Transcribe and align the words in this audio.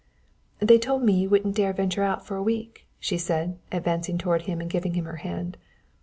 "They 0.57 0.79
told 0.79 1.03
me 1.03 1.13
you 1.13 1.29
wouldn't 1.29 1.53
dare 1.55 1.73
venture 1.73 2.01
out 2.01 2.25
for 2.25 2.35
a 2.35 2.41
week," 2.41 2.87
she 2.99 3.19
said, 3.19 3.59
advancing 3.71 4.17
toward 4.17 4.41
him 4.47 4.59
and 4.59 4.67
giving 4.67 4.95
him 4.95 5.05
her 5.05 5.17
hand. 5.17 5.57